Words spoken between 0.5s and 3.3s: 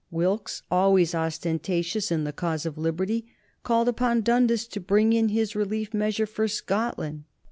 always ostentatious in the cause of liberty,